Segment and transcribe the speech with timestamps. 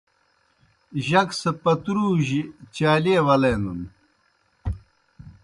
[1.07, 2.41] جک سہ پَترُوجیْ
[2.75, 3.79] چالیئے ولینَن۔